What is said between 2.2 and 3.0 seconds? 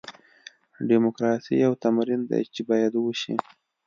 دی چې باید